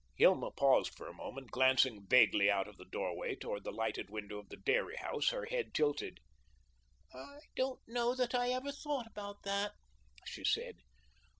Hilma 0.15 0.49
paused 0.49 0.97
for 0.97 1.07
a 1.07 1.13
moment, 1.13 1.51
glancing 1.51 2.07
vaguely 2.07 2.49
out 2.49 2.67
of 2.67 2.77
the 2.77 2.85
doorway 2.85 3.35
toward 3.35 3.63
the 3.63 3.71
lighted 3.71 4.09
window 4.09 4.39
of 4.39 4.49
the 4.49 4.57
dairy 4.57 4.95
house, 4.95 5.29
her 5.29 5.45
head 5.45 5.75
tilted. 5.75 6.19
"I 7.13 7.41
don't 7.55 7.81
know 7.85 8.15
that 8.15 8.33
I 8.33 8.49
ever 8.49 8.71
thought 8.71 9.05
about 9.05 9.43
that," 9.43 9.73
she 10.25 10.43
said. 10.43 10.77